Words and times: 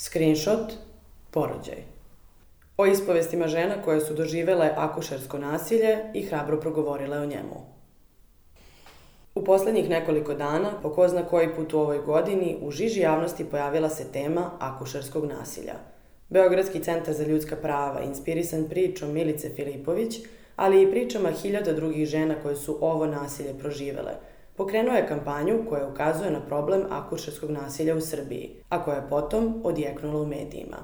Screenshot, 0.00 0.72
porođaj. 1.30 1.82
O 2.76 2.86
ispovestima 2.86 3.48
žena 3.48 3.82
koje 3.84 4.00
su 4.00 4.14
doživele 4.14 4.70
akušersko 4.76 5.38
nasilje 5.38 5.98
i 6.14 6.22
hrabro 6.22 6.60
progovorile 6.60 7.18
o 7.18 7.26
njemu. 7.26 7.66
U 9.34 9.44
poslednjih 9.44 9.90
nekoliko 9.90 10.34
dana, 10.34 10.70
po 10.82 10.90
ko 10.90 11.08
zna 11.08 11.24
koji 11.24 11.54
put 11.56 11.74
u 11.74 11.78
ovoj 11.78 11.98
godini, 11.98 12.56
u 12.62 12.70
žiži 12.70 13.00
javnosti 13.00 13.44
pojavila 13.44 13.88
se 13.88 14.12
tema 14.12 14.50
akušerskog 14.58 15.24
nasilja. 15.24 15.74
Beogradski 16.28 16.80
centar 16.80 17.14
za 17.14 17.24
ljudska 17.24 17.56
prava, 17.56 18.02
inspirisan 18.02 18.68
pričom 18.68 19.12
Milice 19.12 19.50
Filipović, 19.56 20.18
ali 20.56 20.82
i 20.82 20.90
pričama 20.90 21.30
hiljada 21.30 21.72
drugih 21.72 22.06
žena 22.06 22.34
koje 22.42 22.56
su 22.56 22.78
ovo 22.80 23.06
nasilje 23.06 23.58
proživele– 23.58 24.12
Pokrenuo 24.60 24.94
je 24.94 25.06
kampanju 25.06 25.64
koja 25.68 25.88
ukazuje 25.88 26.30
na 26.30 26.40
problem 26.40 26.82
akušerskog 26.90 27.50
nasilja 27.50 27.96
u 27.96 28.00
Srbiji, 28.00 28.50
a 28.68 28.84
koja 28.84 28.96
je 28.96 29.08
potom 29.08 29.60
odjeknula 29.64 30.20
u 30.20 30.26
medijima. 30.26 30.76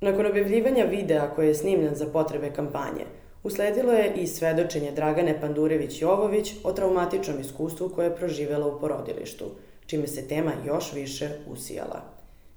Nakon 0.00 0.26
objavljivanja 0.26 0.84
videa 0.84 1.30
koji 1.34 1.48
je 1.48 1.54
snimljen 1.54 1.94
za 1.94 2.06
potrebe 2.06 2.50
kampanje, 2.50 3.04
usledilo 3.42 3.92
je 3.92 4.12
i 4.14 4.26
svedočenje 4.26 4.90
Dragane 4.92 5.40
Pandurević-Jovović 5.42 6.54
o 6.64 6.72
traumatičnom 6.72 7.40
iskustvu 7.40 7.88
koje 7.88 8.06
je 8.06 8.16
proživela 8.16 8.66
u 8.66 8.80
porodilištu, 8.80 9.44
čime 9.86 10.06
se 10.06 10.28
tema 10.28 10.52
još 10.66 10.92
više 10.92 11.28
usijala. 11.46 12.02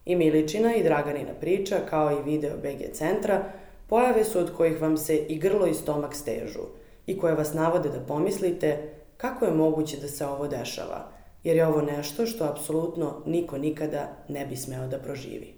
I 0.05 0.16
Miličina 0.16 0.76
i 0.76 0.84
Draganina 0.84 1.34
priča, 1.40 1.76
kao 1.90 2.12
i 2.12 2.24
video 2.32 2.58
BG 2.58 2.94
centra, 2.94 3.44
pojave 3.88 4.24
su 4.24 4.40
od 4.40 4.52
kojih 4.58 4.82
vam 4.82 4.98
se 4.98 5.18
i 5.18 5.40
grlo 5.40 5.68
i 5.68 5.74
stomak 5.74 6.16
stežu 6.16 6.63
i 7.08 7.18
koje 7.18 7.35
vas 7.35 7.54
navode 7.54 7.90
da 7.90 7.99
pomislite 7.99 8.77
Kako 9.17 9.45
je 9.45 9.52
moguće 9.52 9.98
da 9.98 10.08
se 10.08 10.26
ovo 10.26 10.48
dešava? 10.48 11.12
Jer 11.44 11.55
je 11.55 11.67
ovo 11.67 11.81
nešto 11.81 12.26
što 12.26 12.45
apsolutno 12.45 13.21
niko 13.26 13.58
nikada 13.58 14.09
ne 14.27 14.45
bi 14.45 14.55
smeo 14.55 14.88
da 14.88 14.98
proživi. 14.98 15.54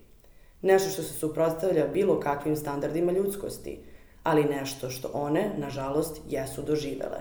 Nešto 0.62 0.90
što 0.90 1.04
se 1.04 1.14
suprostavlja 1.14 1.88
bilo 1.88 2.20
kakvim 2.20 2.56
standardima 2.56 3.12
ljudskosti, 3.12 3.80
ali 4.24 4.44
nešto 4.44 4.90
što 4.90 5.10
one, 5.14 5.52
nažalost, 5.58 6.22
jesu 6.30 6.62
doživele 6.62 7.20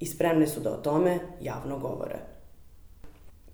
i 0.00 0.06
spremne 0.06 0.46
su 0.46 0.60
da 0.60 0.72
o 0.72 0.76
tome 0.76 1.18
javno 1.40 1.78
govore. 1.78 2.16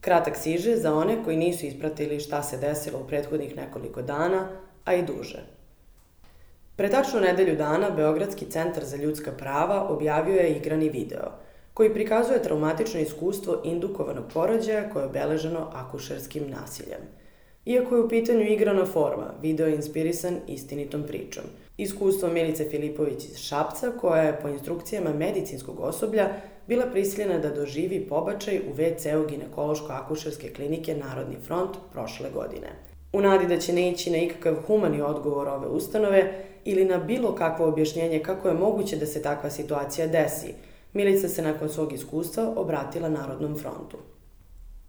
Kratak 0.01 0.37
siže 0.37 0.77
za 0.77 0.95
one 0.95 1.25
koji 1.25 1.37
nisu 1.37 1.67
ispratili 1.67 2.21
šta 2.21 2.43
se 2.43 2.59
desilo 2.59 2.99
u 2.99 3.07
prethodnih 3.07 3.57
nekoliko 3.57 4.03
dana, 4.03 4.49
a 4.85 4.95
i 4.95 5.03
duže. 5.03 5.45
Pre 6.77 6.91
tačno 6.91 7.21
nedelju 7.21 7.57
dana 7.57 7.91
Beogradski 7.91 8.51
centar 8.51 8.85
za 8.85 8.97
ljudska 8.97 9.33
prava 9.33 9.89
objavio 9.89 10.41
je 10.41 10.57
igrani 10.57 10.89
video– 10.89 11.33
koji 11.75 11.95
prikazuje 11.95 12.43
traumatično 12.43 13.01
iskustvo 13.01 13.61
indukovanog 13.65 14.25
porođaja 14.35 14.91
koje 14.91 15.03
je 15.03 15.07
obeleženo 15.07 15.71
akušerskim 15.73 16.51
nasiljem. 16.51 17.01
Iako 17.65 17.97
je 17.97 18.03
u 18.03 18.09
pitanju 18.09 18.41
igrana 18.41 18.87
forma, 18.87 19.35
video 19.43 19.67
je 19.67 19.75
inspirisan 19.75 20.37
istinitom 20.49 21.03
pričom. 21.03 21.45
Iskustvo 21.77 22.29
Milice 22.29 22.65
Filipović 22.71 23.25
iz 23.25 23.37
Šapca, 23.37 23.93
koja 24.01 24.23
je 24.23 24.39
po 24.43 24.49
instrukcijama 24.49 25.13
medicinskog 25.13 25.81
osoblja 25.81 26.29
bila 26.67 26.87
prisiljena 26.87 27.39
da 27.39 27.51
doživi 27.51 28.07
pobačaj 28.09 28.59
u 28.59 28.77
WC-u 28.77 29.27
ginekološko-akušerske 29.27 30.55
klinike 30.55 30.95
Narodni 30.95 31.37
front 31.47 31.77
prošle 31.93 32.31
godine. 32.31 32.69
U 33.13 33.21
nadi 33.21 33.47
da 33.47 33.59
će 33.59 33.73
ne 33.73 33.91
ići 33.91 34.11
na 34.11 34.17
ikakav 34.17 34.55
humani 34.67 35.03
odgovor 35.03 35.49
ove 35.49 35.67
ustanove 35.67 36.45
ili 36.65 36.85
na 36.85 36.99
bilo 36.99 37.35
kakvo 37.35 37.67
objašnjenje 37.67 38.19
kako 38.19 38.49
je 38.49 38.55
moguće 38.55 38.97
da 38.97 39.07
se 39.07 39.23
takva 39.23 39.51
situacija 39.51 40.07
desi– 40.07 40.55
Milica 40.93 41.29
se 41.29 41.43
nakon 41.43 41.69
svog 41.69 41.93
iskustva 41.93 42.53
obratila 42.57 43.09
Narodnom 43.09 43.59
frontu. 43.59 43.97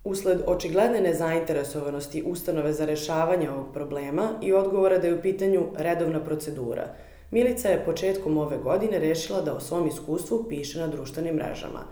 Usled 0.03 0.41
očigledne 0.45 1.01
nezainteresovanosti 1.01 2.23
ustanove 2.25 2.73
za 2.73 2.85
rešavanje 2.85 3.49
ovog 3.49 3.73
problema 3.73 4.29
i 4.41 4.53
odgovora 4.53 4.97
da 4.97 5.07
je 5.07 5.15
u 5.15 5.21
pitanju 5.21 5.67
redovna 5.77 6.19
procedura, 6.25 6.95
Milica 7.31 7.69
je 7.69 7.85
početkom 7.85 8.37
ove 8.37 8.57
godine 8.57 8.99
rešila 8.99 9.41
da 9.41 9.55
o 9.55 9.59
svom 9.59 9.87
iskustvu 9.87 10.45
piše 10.49 10.79
na 10.79 10.87
društvenim 10.87 11.35
mrežama, 11.35 11.85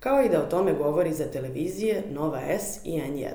kao 0.00 0.22
i 0.22 0.28
da 0.28 0.42
o 0.42 0.46
tome 0.46 0.74
govori 0.74 1.12
za 1.12 1.24
televizije 1.24 2.02
Nova 2.12 2.40
S 2.48 2.80
i 2.84 3.00
N1. 3.00 3.32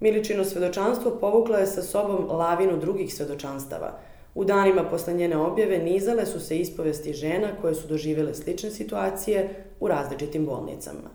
Miličino 0.00 0.44
svedočanstvo 0.44 1.10
povukla 1.20 1.58
je 1.58 1.66
sa 1.66 1.82
sobom 1.82 2.26
lavinu 2.30 2.76
drugih 2.76 3.14
svedočanstava– 3.14 3.98
U 4.38 4.44
danima 4.44 4.84
posle 4.84 5.14
njene 5.14 5.36
objave 5.36 5.78
nizale 5.78 6.26
su 6.26 6.40
se 6.40 6.58
ispovesti 6.58 7.12
žena 7.12 7.48
koje 7.60 7.74
su 7.74 7.88
doživele 7.88 8.34
slične 8.34 8.70
situacije 8.70 9.48
u 9.80 9.88
različitim 9.88 10.46
bolnicama. 10.46 11.10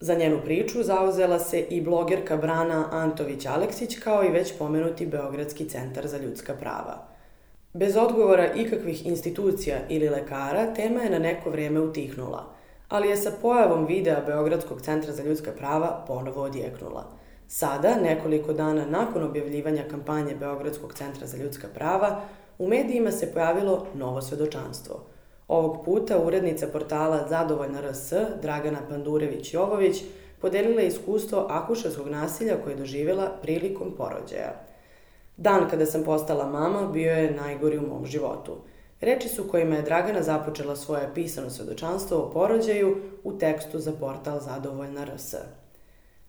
Za 0.00 0.14
njenu 0.14 0.38
priču 0.44 0.82
zauzela 0.82 1.38
se 1.38 1.60
i 1.60 1.80
blogerka 1.80 2.36
Brana 2.36 2.88
Antović-Aleksić 2.92 4.00
kao 4.00 4.24
i 4.24 4.28
već 4.28 4.58
pomenuti 4.58 5.06
Beogradski 5.06 5.68
centar 5.68 6.08
za 6.08 6.18
ljudska 6.18 6.54
prava. 6.54 7.08
Bez 7.72 7.96
odgovora 7.96 8.54
ikakvih 8.54 9.06
institucija 9.06 9.78
ili 9.88 10.08
lekara, 10.08 10.74
tema 10.74 11.00
je 11.00 11.10
na 11.10 11.18
neko 11.18 11.50
vreme 11.50 11.80
utihnula, 11.80 12.54
ali 12.88 13.08
je 13.08 13.16
sa 13.16 13.32
pojavom 13.42 13.86
videa 13.86 14.20
Beogradskog 14.26 14.80
centra 14.80 15.12
za 15.12 15.22
ljudska 15.22 15.52
prava 15.52 16.04
ponovo 16.06 16.42
odjeknula. 16.42 17.04
Sada, 17.48 17.96
nekoliko 18.02 18.52
dana 18.52 18.86
nakon 18.86 19.22
objavljivanja 19.22 19.82
kampanje 19.90 20.34
Beogradskog 20.34 20.94
centra 20.94 21.26
za 21.26 21.36
ljudska 21.36 21.68
prava, 21.74 22.20
U 22.60 22.68
medijima 22.68 23.10
se 23.10 23.32
pojavilo 23.32 23.86
novo 23.94 24.22
svedočanstvo. 24.22 25.04
Ovog 25.48 25.84
puta 25.84 26.18
urednica 26.18 26.66
portala 26.66 27.28
Zadovoljna 27.28 27.80
RS, 27.80 28.12
Dragana 28.42 28.78
Pandurević-Jovović, 28.90 30.02
podelila 30.40 30.82
iskustvo 30.82 31.46
akušarskog 31.50 32.08
nasilja 32.08 32.56
koje 32.64 32.72
je 32.72 32.76
doživjela 32.76 33.32
prilikom 33.42 33.94
porođaja. 33.96 34.52
Dan 35.36 35.70
kada 35.70 35.86
sam 35.86 36.04
postala 36.04 36.46
mama 36.46 36.86
bio 36.86 37.12
je 37.12 37.30
najgori 37.30 37.78
u 37.78 37.86
mom 37.88 38.06
životu. 38.06 38.56
Reči 39.00 39.28
su 39.28 39.48
kojima 39.50 39.76
je 39.76 39.82
Dragana 39.82 40.22
započela 40.22 40.76
svoje 40.76 41.10
pisano 41.14 41.50
svedočanstvo 41.50 42.18
o 42.18 42.30
porođaju 42.30 42.96
u 43.24 43.38
tekstu 43.38 43.78
za 43.78 43.92
portal 43.92 44.40
Zadovoljna 44.40 45.04
RS. 45.04 45.34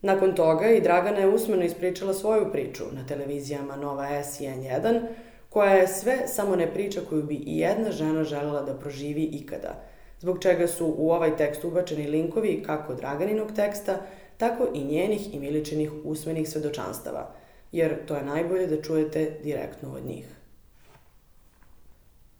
Nakon 0.01 0.35
toga 0.35 0.69
i 0.69 0.81
Dragana 0.81 1.19
je 1.19 1.33
usmeno 1.33 1.63
ispričala 1.63 2.13
svoju 2.13 2.51
priču 2.51 2.83
na 2.91 3.07
televizijama 3.07 3.75
Nova 3.75 4.23
S 4.23 4.41
i 4.41 4.43
N1, 4.43 5.01
koja 5.51 5.71
je 5.73 5.87
sve 5.87 6.27
samo 6.27 6.55
ne 6.55 6.73
priča 6.73 7.01
koju 7.09 7.23
bi 7.23 7.35
i 7.35 7.57
jedna 7.57 7.91
žena 7.91 8.23
želela 8.23 8.61
da 8.61 8.73
proživi 8.73 9.23
ikada, 9.23 9.83
zbog 10.19 10.39
čega 10.41 10.67
su 10.67 10.95
u 10.97 11.11
ovaj 11.11 11.37
tekst 11.37 11.63
ubačeni 11.63 12.07
linkovi 12.07 12.63
kako 12.65 12.93
Draganinog 12.93 13.51
teksta, 13.55 13.97
tako 14.37 14.67
i 14.73 14.83
njenih 14.83 15.33
i 15.33 15.39
Miličinih 15.39 15.91
usmenih 16.03 16.49
svedočanstava, 16.49 17.33
jer 17.71 18.05
to 18.05 18.15
je 18.15 18.25
najbolje 18.25 18.67
da 18.67 18.81
čujete 18.81 19.37
direktno 19.43 19.93
od 19.95 20.05
njih. 20.05 20.25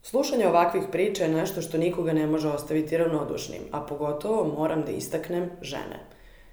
Slušanje 0.02 0.48
ovakvih 0.48 0.84
priča 0.92 1.24
je 1.24 1.36
nešto 1.36 1.62
što 1.62 1.78
nikoga 1.78 2.14
ne 2.14 2.28
može 2.28 2.48
ostaviti 2.48 2.98
ravnodušnim, 2.98 3.62
a 3.72 3.82
pogotovo 3.82 4.56
moram 4.58 4.82
da 4.82 4.92
istaknem 4.92 5.50
žene. 5.62 6.00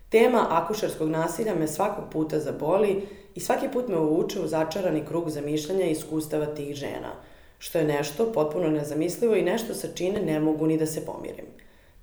Tema 0.09 0.47
akušerskog 0.51 1.09
nasilja 1.09 1.55
me 1.55 1.69
svakog 1.69 2.05
puta 2.13 2.39
zaboli 2.39 3.07
I 3.35 3.41
svaki 3.41 3.69
put 3.73 3.89
me 3.89 3.99
uvuče 3.99 4.41
u 4.41 4.47
začarani 4.47 5.05
krug 5.09 5.31
zamišljanja 5.31 5.85
i 5.85 5.91
iskustava 5.91 6.47
tih 6.47 6.75
žena, 6.75 7.13
što 7.59 7.79
je 7.79 7.85
nešto 7.85 8.33
potpuno 8.33 8.69
nezamislivo 8.69 9.35
i 9.35 9.43
nešto 9.43 9.75
sa 9.75 9.89
čine 9.95 10.23
ne 10.23 10.41
mogu 10.41 10.67
ni 10.67 10.79
da 10.79 10.87
se 10.87 11.07
pomirim. 11.07 11.47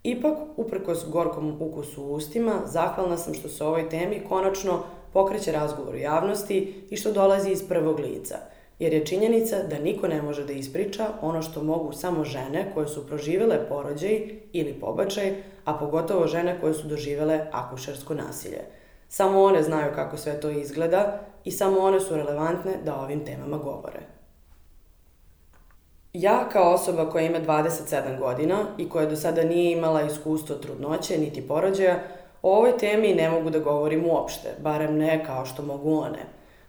Ipak, 0.04 0.38
uprkos 0.58 1.06
gorkom 1.10 1.62
ukusu 1.62 2.04
u 2.04 2.14
ustima, 2.14 2.62
zahvalna 2.66 3.18
sam 3.18 3.34
što 3.34 3.50
se 3.50 3.64
o 3.64 3.68
ovoj 3.68 3.90
temi 3.90 4.22
konačno 4.30 4.84
pokreće 5.14 5.52
razgovor 5.52 5.96
u 5.96 5.98
javnosti 5.98 6.74
i 6.90 6.98
što 6.98 7.12
dolazi 7.12 7.52
iz 7.52 7.68
prvog 7.68 8.00
lica, 8.00 8.36
jer 8.80 8.94
je 8.94 9.06
činjenica 9.06 9.64
da 9.64 9.80
niko 9.80 10.08
ne 10.08 10.22
može 10.22 10.46
da 10.46 10.54
ispriča 10.54 11.08
ono 11.22 11.42
što 11.42 11.64
mogu 11.64 11.94
samo 11.94 12.24
žene 12.24 12.72
koje 12.74 12.88
su 12.88 13.08
proživele 13.08 13.68
porođaj 13.70 14.30
ili 14.54 14.74
pobačaj, 14.74 15.36
a 15.66 15.74
pogotovo 15.74 16.28
žene 16.28 16.58
koje 16.62 16.74
su 16.74 16.88
doživele 16.88 17.48
akušersko 17.52 18.14
nasilje– 18.14 18.62
Samo 19.16 19.44
one 19.44 19.64
znaju 19.64 19.92
kako 19.96 20.18
sve 20.18 20.40
to 20.40 20.50
izgleda 20.50 21.20
i 21.44 21.52
samo 21.52 21.80
one 21.80 22.00
su 22.00 22.16
relevantne 22.16 22.72
da 22.86 22.96
o 22.96 23.04
ovim 23.04 23.26
temama 23.26 23.58
govore. 23.58 24.00
Ja 26.14 26.50
kao 26.50 26.74
osoba 26.74 27.10
koja 27.10 27.26
ima 27.26 27.40
27 27.40 28.20
godina 28.20 28.66
i 28.78 28.90
koja 28.90 29.06
do 29.06 29.16
sada 29.16 29.44
nije 29.44 29.72
imala 29.72 30.02
iskustvo 30.02 30.56
trudnoće 30.56 31.18
niti 31.18 31.48
porođaja, 31.48 32.00
o 32.42 32.58
ovoj 32.58 32.78
temi 32.78 33.14
ne 33.14 33.30
mogu 33.30 33.50
da 33.50 33.60
govorim 33.60 34.06
uopšte, 34.06 34.50
barem 34.60 34.98
ne 34.98 35.26
kao 35.26 35.46
što 35.46 35.64
mogu 35.64 35.98
one. 35.98 36.26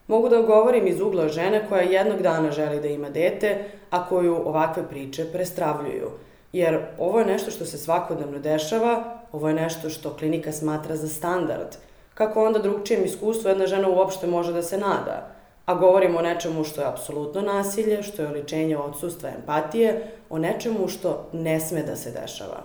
Mogu 0.06 0.28
da 0.28 0.42
govorim 0.42 0.86
iz 0.86 1.00
ugla 1.00 1.28
žene 1.28 1.66
koja 1.68 1.82
jednog 1.82 2.22
dana 2.22 2.50
želi 2.50 2.80
da 2.80 2.88
ima 2.88 3.10
dete, 3.10 3.64
a 3.90 4.08
koju 4.08 4.34
ovakve 4.34 4.88
priče 4.88 5.32
prestravljuju. 5.32 6.10
Jer 6.52 6.80
ovo 6.98 7.18
je 7.18 7.26
nešto 7.26 7.50
što 7.50 7.64
se 7.64 7.78
svakodnevno 7.78 8.38
dešava, 8.38 9.18
ovo 9.32 9.48
je 9.48 9.54
nešto 9.54 9.90
što 9.90 10.16
klinika 10.16 10.52
smatra 10.52 10.96
za 10.96 11.08
standard– 11.08 11.76
kako 12.16 12.44
onda 12.44 12.58
drugčijem 12.58 13.04
iskustvu 13.04 13.48
jedna 13.48 13.66
žena 13.66 13.88
uopšte 13.88 14.26
može 14.26 14.52
da 14.52 14.62
se 14.62 14.78
nada. 14.78 15.36
A 15.66 15.74
govorimo 15.74 16.18
o 16.18 16.22
nečemu 16.22 16.64
što 16.64 16.80
je 16.80 16.86
apsolutno 16.86 17.40
nasilje, 17.40 18.02
što 18.02 18.22
je 18.22 18.28
oličenje 18.28 18.76
odsustva 18.76 19.28
empatije, 19.28 20.12
o 20.30 20.38
nečemu 20.38 20.88
što 20.88 21.28
ne 21.32 21.60
sme 21.60 21.82
da 21.82 21.96
se 21.96 22.10
dešava. 22.10 22.62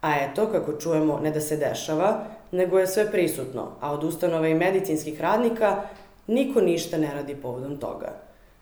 A 0.00 0.14
eto, 0.16 0.46
kako 0.52 0.72
čujemo, 0.72 1.20
ne 1.22 1.30
da 1.30 1.40
se 1.40 1.56
dešava, 1.56 2.24
nego 2.52 2.78
je 2.78 2.86
sve 2.86 3.10
prisutno, 3.10 3.68
a 3.80 3.92
od 3.92 4.04
ustanova 4.04 4.48
i 4.48 4.54
medicinskih 4.54 5.20
radnika 5.20 5.82
niko 6.26 6.60
ništa 6.60 6.98
ne 6.98 7.10
radi 7.14 7.36
povodom 7.36 7.76
toga. 7.76 8.12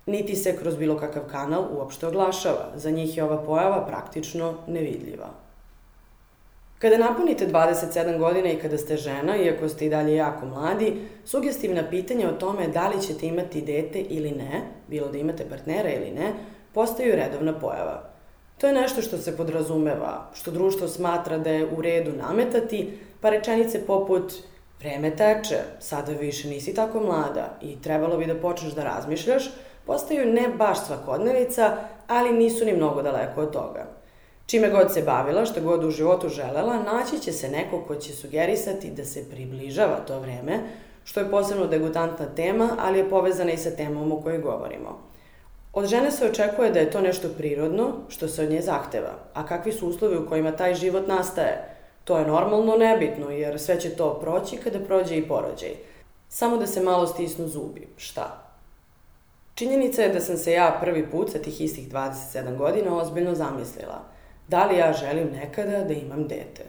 Niti 0.06 0.36
se 0.36 0.56
kroz 0.56 0.76
bilo 0.76 0.98
kakav 0.98 1.22
kanal 1.30 1.64
uopšte 1.70 2.06
oglašava. 2.06 2.72
Za 2.74 2.90
njih 2.90 3.16
je 3.16 3.24
ova 3.24 3.38
pojava 3.42 3.86
praktično 3.86 4.54
nevidljiva. 4.66 5.41
Kada 6.82 6.98
napunite 6.98 7.46
27 7.46 8.18
godina 8.18 8.50
i 8.50 8.56
kada 8.56 8.78
ste 8.78 8.96
žena, 8.96 9.36
iako 9.36 9.68
ste 9.68 9.86
i 9.86 9.90
dalje 9.90 10.14
jako 10.14 10.46
mladi, 10.46 10.96
sugestivna 11.24 11.82
pitanja 11.90 12.28
o 12.28 12.32
tome 12.32 12.68
da 12.68 12.88
li 12.88 13.02
ćete 13.02 13.26
imati 13.26 13.62
dete 13.62 14.00
ili 14.00 14.30
ne, 14.30 14.62
bilo 14.88 15.08
da 15.08 15.18
imate 15.18 15.44
partnera 15.48 15.90
ili 15.90 16.10
ne, 16.10 16.32
postaju 16.72 17.16
redovna 17.16 17.58
pojava. 17.58 18.10
To 18.58 18.66
je 18.66 18.72
nešto 18.72 19.02
što 19.02 19.18
se 19.18 19.36
podrazumeva, 19.36 20.30
što 20.34 20.50
društvo 20.50 20.88
smatra 20.88 21.38
da 21.38 21.50
je 21.50 21.68
u 21.76 21.82
redu 21.82 22.12
nametati, 22.12 22.98
pa 23.20 23.30
rečenice 23.30 23.86
poput 23.86 24.32
vreme 24.80 25.10
teče, 25.16 25.58
sada 25.78 26.12
više 26.12 26.48
nisi 26.48 26.74
tako 26.74 27.00
mlada 27.00 27.58
i 27.60 27.82
trebalo 27.82 28.16
bi 28.16 28.26
da 28.26 28.34
počneš 28.34 28.72
da 28.72 28.84
razmišljaš, 28.84 29.50
postaju 29.86 30.32
ne 30.32 30.48
baš 30.58 30.86
svakodnevica, 30.86 31.76
ali 32.08 32.32
nisu 32.32 32.64
ni 32.64 32.72
mnogo 32.72 33.02
daleko 33.02 33.40
od 33.40 33.52
toga. 33.52 34.01
Čime 34.52 34.70
god 34.70 34.92
se 34.92 35.02
bavila, 35.02 35.44
što 35.44 35.60
god 35.60 35.84
u 35.84 35.90
životu 35.90 36.28
želela, 36.28 36.82
naći 36.82 37.20
će 37.20 37.32
se 37.32 37.48
neko 37.48 37.80
ko 37.86 37.94
će 37.94 38.12
sugerisati 38.12 38.90
da 38.90 39.04
se 39.04 39.30
približava 39.30 39.96
to 40.06 40.20
vreme, 40.20 40.58
što 41.04 41.20
je 41.20 41.30
posebno 41.30 41.66
degutantna 41.66 42.26
tema, 42.36 42.68
ali 42.78 42.98
je 42.98 43.10
povezana 43.10 43.52
i 43.52 43.56
sa 43.56 43.70
temom 43.70 44.12
o 44.12 44.20
kojoj 44.20 44.38
govorimo. 44.38 44.98
Od 45.72 45.86
žene 45.86 46.10
se 46.10 46.26
očekuje 46.26 46.70
da 46.70 46.78
je 46.78 46.90
to 46.90 47.00
nešto 47.00 47.28
prirodno, 47.28 47.92
što 48.08 48.28
se 48.28 48.42
od 48.42 48.50
nje 48.50 48.60
zahteva. 48.60 49.14
A 49.34 49.46
kakvi 49.46 49.72
su 49.72 49.88
uslovi 49.88 50.16
u 50.16 50.28
kojima 50.28 50.52
taj 50.52 50.74
život 50.74 51.06
nastaje? 51.08 51.76
To 52.04 52.18
je 52.18 52.26
normalno 52.26 52.76
nebitno, 52.76 53.30
jer 53.30 53.60
sve 53.60 53.80
će 53.80 53.90
to 53.90 54.20
proći 54.20 54.56
kada 54.56 54.80
prođe 54.80 55.16
i 55.16 55.28
porođaj. 55.28 55.74
Samo 56.28 56.56
da 56.56 56.66
se 56.66 56.80
malo 56.80 57.06
stisnu 57.06 57.48
zubi. 57.48 57.88
Šta? 57.96 58.54
Činjenica 59.54 60.02
je 60.02 60.12
da 60.12 60.20
sam 60.20 60.36
se 60.36 60.52
ja 60.52 60.78
prvi 60.80 61.10
put 61.10 61.30
sa 61.30 61.38
tih 61.38 61.60
istih 61.60 61.92
27 61.92 62.56
godina 62.56 62.96
ozbiljno 62.96 63.34
zamislila. 63.34 64.11
Da 64.48 64.64
li 64.64 64.78
ja 64.78 64.92
želim 64.92 65.30
nekada 65.32 65.84
da 65.84 65.94
imam 65.94 66.28
dete? 66.28 66.62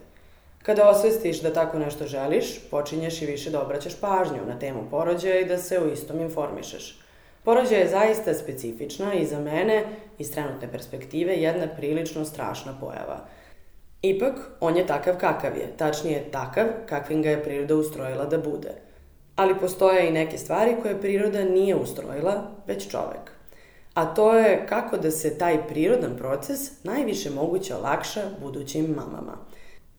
Kada 0.64 0.90
osvestiš 0.90 1.42
da 1.42 1.54
tako 1.54 1.80
nešto 1.80 2.06
želiš, 2.08 2.70
počinješ 2.72 3.22
i 3.22 3.26
više 3.26 3.50
da 3.50 3.62
obraćaš 3.62 4.00
pažnju 4.00 4.46
na 4.48 4.60
temu 4.60 4.84
porođaja 4.92 5.40
i 5.40 5.46
da 5.46 5.58
se 5.58 5.80
u 5.80 5.92
istom 5.92 6.20
informišeš. 6.20 7.00
Porođaj 7.44 7.80
je 7.80 7.90
zaista 7.90 8.34
specifična 8.34 9.14
i 9.14 9.26
za 9.26 9.40
mene, 9.40 9.84
iz 10.18 10.32
trenutne 10.32 10.72
perspektive, 10.72 11.34
jedna 11.34 11.68
prilično 11.68 12.26
strašna 12.26 12.78
pojava. 12.80 13.26
Ipak, 14.02 14.36
on 14.60 14.78
je 14.78 14.88
takav 14.88 15.18
kakav 15.18 15.58
je, 15.58 15.68
tačnije 15.78 16.32
takav 16.32 16.66
kakvim 16.86 17.22
ga 17.22 17.30
je 17.30 17.44
priroda 17.44 17.76
ustrojila 17.76 18.26
da 18.26 18.38
bude. 18.38 18.72
Ali 19.36 19.60
postoje 19.60 20.08
i 20.08 20.12
neke 20.12 20.38
stvari 20.38 20.76
koje 20.82 21.02
priroda 21.02 21.44
nije 21.44 21.76
ustrojila, 21.76 22.52
već 22.68 22.92
čovek. 22.92 23.33
A 23.94 24.06
to 24.06 24.34
je 24.34 24.66
kako 24.70 24.98
da 24.98 25.12
se 25.12 25.38
taj 25.38 25.68
prirodan 25.68 26.18
proces 26.18 26.84
najviše 26.84 27.30
moguće 27.30 27.76
olakša 27.76 28.22
budućim 28.42 28.86
mamama. 28.86 29.38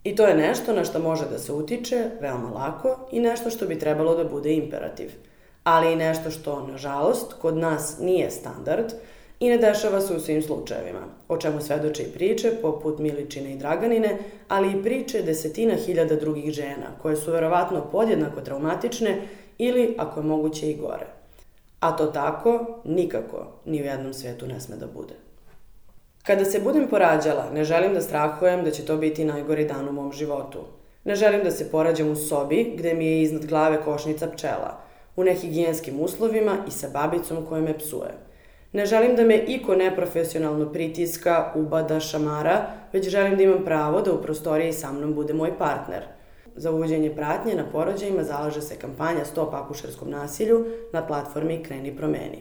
I 0.05 0.17
to 0.17 0.27
je 0.27 0.37
nešto 0.37 0.73
na 0.73 0.85
što 0.85 0.99
može 0.99 1.25
da 1.31 1.39
se 1.39 1.53
utiče 1.53 2.11
veoma 2.21 2.51
lako 2.51 3.09
i 3.13 3.21
nešto 3.21 3.51
što 3.51 3.67
bi 3.67 3.79
trebalo 3.79 4.15
da 4.15 4.25
bude 4.25 4.55
imperativ– 4.55 5.11
ali 5.65 5.93
i 5.93 5.97
nešto 5.97 6.31
što, 6.31 6.67
nažalost, 6.67 7.33
kod 7.33 7.57
nas 7.57 7.99
nije 8.01 8.31
standard 8.31 8.93
i 9.41 9.49
ne 9.49 9.59
dešava 9.59 10.01
se 10.01 10.17
u 10.17 10.21
svim 10.21 10.43
slučajevima, 10.43 11.01
o 11.29 11.37
čemu 11.37 11.61
svedoče 11.61 12.03
i 12.03 12.13
priče 12.13 12.53
poput 12.63 12.99
Miličine 12.99 13.53
i 13.53 13.57
Draganine, 13.59 14.19
ali 14.49 14.73
i 14.73 14.83
priče 14.83 15.23
desetina 15.23 15.75
hiljada 15.75 16.17
drugih 16.17 16.53
žena, 16.53 16.87
koje 17.03 17.17
su 17.17 17.33
verovatno 17.33 17.87
podjednako 17.93 18.41
traumatične 18.41 19.23
ili, 19.59 19.95
ako 19.99 20.21
je 20.21 20.27
moguće, 20.27 20.71
i 20.71 20.77
gore. 20.77 21.07
A 21.85 21.97
to 21.97 22.07
tako 22.07 22.81
nikako 22.85 23.47
ni 23.65 23.83
u 23.83 23.85
jednom 23.85 24.15
svetu 24.15 24.47
ne 24.47 24.61
sme 24.61 24.77
da 24.77 24.87
bude. 24.87 25.15
Kada 26.23 26.45
se 26.45 26.61
budem 26.61 26.89
porađala, 26.89 27.51
ne 27.55 27.65
želim 27.65 27.95
da 27.95 28.01
strahujem 28.01 28.65
da 28.65 28.71
će 28.71 28.87
to 28.87 28.97
biti 28.97 29.25
najgori 29.25 29.65
dan 29.65 29.89
u 29.89 29.93
mom 29.93 30.13
životu. 30.13 30.59
Ne 31.05 31.15
želim 31.15 31.45
da 31.45 31.51
se 31.51 31.71
porađam 31.71 32.11
u 32.11 32.17
sobi 32.17 32.75
gde 32.79 32.95
mi 32.95 33.07
je 33.07 33.23
iznad 33.23 33.47
glave 33.47 33.83
košnica 33.83 34.31
pčela– 34.31 34.81
u 35.17 35.25
nehigijenskim 35.25 36.01
uslovima 36.01 36.57
i 36.69 36.71
sa 36.71 36.89
babicom 36.93 37.47
koja 37.47 37.61
me 37.61 37.79
psuje. 37.79 38.15
Ne 38.73 38.87
želim 38.87 39.17
da 39.17 39.25
me 39.25 39.37
iko 39.37 39.75
neprofesionalno 39.75 40.73
pritiska, 40.73 41.53
ubada, 41.55 42.01
šamara, 42.01 42.67
već 42.93 43.09
želim 43.09 43.37
da 43.37 43.43
imam 43.43 43.65
pravo 43.65 44.01
da 44.01 44.13
u 44.13 44.23
prostoriji 44.23 44.73
sa 44.73 44.93
mnom 44.93 45.15
bude 45.15 45.35
moj 45.35 45.59
partner. 45.59 46.03
Za 46.57 46.71
uvođenje 46.71 47.15
pratnje 47.15 47.55
na 47.55 47.65
porođajima 47.73 48.25
zalaže 48.25 48.63
se 48.63 48.77
kampanja 48.77 49.25
Stop 49.25 49.55
akušerskom 49.55 50.11
nasilju 50.11 50.67
na 50.93 51.07
platformi 51.07 51.63
Kreni 51.63 51.97
promeni. 51.97 52.39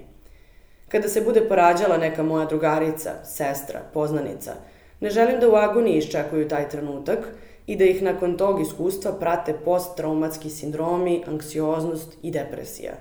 Kada 0.89 1.09
se 1.09 1.21
bude 1.21 1.41
porađala 1.41 1.97
neka 1.97 2.23
moja 2.23 2.45
drugarica, 2.45 3.11
sestra, 3.25 3.81
poznanica, 3.93 4.53
ne 4.99 5.09
želim 5.09 5.39
da 5.39 5.49
u 5.49 5.55
agoniji 5.55 5.97
iščekuju 5.97 6.47
taj 6.47 6.69
trenutak, 6.69 7.19
i 7.67 7.75
da 7.75 7.85
ih 7.85 8.01
nakon 8.01 8.37
tog 8.37 8.61
iskustva 8.61 9.11
prate 9.11 9.53
posttraumatski 9.65 10.49
sindromi, 10.49 11.23
anksioznost 11.27 12.17
i 12.21 12.31
depresija. 12.31 12.93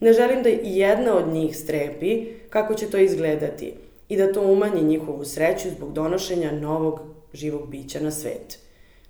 Ne 0.00 0.12
želim 0.12 0.42
da 0.42 0.48
i 0.48 0.78
jedna 0.78 1.16
od 1.16 1.28
njih 1.32 1.56
strepi 1.56 2.26
kako 2.50 2.74
će 2.74 2.90
to 2.90 2.98
izgledati 2.98 3.74
i 4.08 4.16
da 4.16 4.32
to 4.32 4.42
umanji 4.42 4.82
njihovu 4.82 5.24
sreću 5.24 5.70
zbog 5.70 5.92
donošenja 5.92 6.52
novog 6.52 7.00
živog 7.32 7.68
bića 7.68 8.00
na 8.00 8.10
svet. 8.10 8.58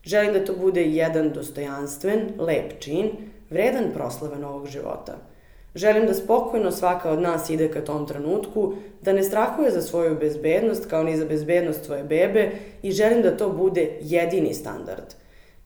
Želim 0.04 0.32
da 0.32 0.44
to 0.44 0.54
bude 0.56 0.82
jedan 0.82 1.30
dostojanstven, 1.30 2.20
lep 2.38 2.80
čin, 2.80 3.10
vredan 3.50 3.90
proslave 3.94 4.38
novog 4.38 4.66
života– 4.66 5.18
Želim 5.74 6.06
da 6.06 6.14
spokojno 6.14 6.70
svaka 6.70 7.10
od 7.10 7.20
nas 7.20 7.50
ide 7.50 7.68
ka 7.68 7.84
tom 7.84 8.06
trenutku, 8.06 8.74
da 9.02 9.12
ne 9.12 9.22
strahuje 9.22 9.70
za 9.70 9.82
svoju 9.82 10.16
bezbednost 10.20 10.86
kao 10.90 11.02
ni 11.02 11.16
za 11.16 11.24
bezbednost 11.24 11.84
svoje 11.84 12.04
bebe 12.04 12.50
i 12.82 12.92
želim 12.92 13.22
da 13.22 13.36
to 13.36 13.48
bude 13.48 13.90
jedini 14.00 14.54
standard. 14.54 15.04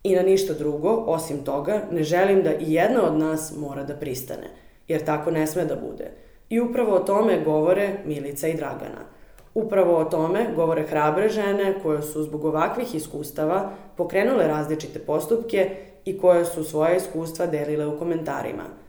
I 0.03 0.15
na 0.15 0.23
ništa 0.23 0.55
drugo, 0.55 0.89
osim 1.07 1.45
toga, 1.45 1.83
ne 1.91 2.03
želim 2.03 2.43
da 2.43 2.55
i 2.55 2.73
jedna 2.73 3.07
od 3.07 3.19
nas 3.19 3.53
mora 3.57 3.85
da 3.85 3.95
pristane, 3.95 4.51
jer 4.89 5.05
tako 5.05 5.31
ne 5.31 5.47
sme 5.47 5.65
da 5.65 5.77
bude. 5.77 6.11
I 6.49 6.61
upravo 6.61 6.93
o 6.93 7.01
tome 7.05 7.41
govore 7.45 7.99
Milica 8.05 8.49
i 8.49 8.57
Dragana. 8.57 9.16
Upravo 9.57 9.97
o 9.97 10.05
tome 10.05 10.47
govore 10.57 10.83
hrabre 10.87 11.29
žene 11.29 11.75
koje 11.83 12.03
su 12.03 12.23
zbog 12.23 12.45
ovakvih 12.45 12.95
iskustava 12.95 13.71
pokrenule 13.97 14.49
različite 14.49 14.99
postupke 14.99 15.71
i 16.05 16.19
koje 16.19 16.45
su 16.45 16.65
svoje 16.65 16.97
iskustva 16.97 17.47
delile 17.47 17.87
u 17.87 17.99
komentarima– 17.99 18.65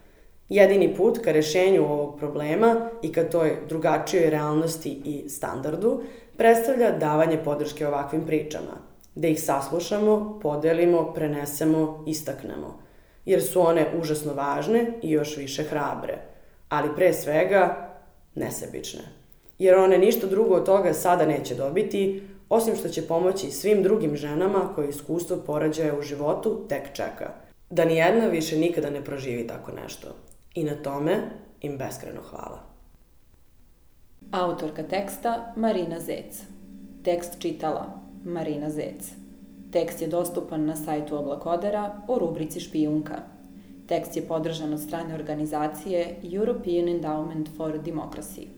Jedini 0.50 0.96
put 0.96 1.20
ka 1.24 1.32
rešenju 1.32 1.84
ovog 1.84 2.20
problema 2.20 2.90
i 3.02 3.12
ka 3.12 3.24
toj 3.24 3.58
drugačijoj 3.70 4.30
realnosti 4.30 5.02
i 5.06 5.30
standardu 5.30 6.02
predstavlja 6.38 6.92
davanje 6.92 7.38
podrške 7.44 7.88
ovakvim 7.88 8.26
pričama, 8.26 8.78
da 9.16 9.28
ih 9.28 9.44
saslušamo, 9.44 10.40
podelimo, 10.42 11.14
prenesemo, 11.14 12.04
istaknemo, 12.08 12.80
jer 13.26 13.44
su 13.44 13.68
one 13.68 13.86
užasno 14.00 14.34
važne 14.34 14.92
i 15.02 15.12
još 15.12 15.38
više 15.38 15.64
hrabre, 15.64 16.18
ali 16.70 16.96
pre 16.96 17.14
svega 17.14 17.90
nesebične. 18.36 19.02
Jer 19.60 19.76
one 19.76 19.98
ništa 19.98 20.28
drugo 20.28 20.56
od 20.56 20.66
toga 20.66 20.94
sada 20.94 21.26
neće 21.26 21.56
dobiti, 21.56 22.24
osim 22.50 22.76
što 22.76 22.90
će 22.90 23.08
pomoći 23.08 23.52
svim 23.52 23.84
drugim 23.84 24.16
ženama 24.16 24.74
koje 24.76 24.90
iskustvo 24.90 25.38
porađaja 25.46 26.00
u 26.00 26.02
životu 26.02 26.66
tek 26.70 26.94
čeka. 26.94 27.34
Da 27.70 27.86
ni 27.86 27.96
jedna 27.96 28.28
više 28.28 28.58
nikada 28.58 28.90
ne 28.90 29.04
proživi 29.04 29.48
tako 29.48 29.72
nešto. 29.72 30.08
I 30.54 30.64
na 30.64 30.76
tome 30.76 31.18
im 31.62 31.78
beskreno 31.78 32.22
hvala. 32.30 32.60
Autorka 34.32 34.84
teksta 34.84 35.54
Marina 35.56 36.00
Zec. 36.00 36.44
Tekst 37.04 37.40
čitala 37.40 37.86
Marina 38.24 38.70
Zec. 38.70 39.12
Tekst 39.72 40.02
je 40.02 40.08
dostupan 40.08 40.66
na 40.66 40.76
sajtu 40.76 41.18
Oblakodera 41.18 42.02
u 42.08 42.20
rubrici 42.20 42.60
Špijunka. 42.60 43.16
Tekst 43.88 44.18
je 44.18 44.28
podržan 44.28 44.74
od 44.74 44.80
strane 44.82 45.16
organizacije 45.16 46.16
European 46.34 46.88
Endowment 46.88 47.48
for 47.58 47.80
Democracy. 47.80 48.57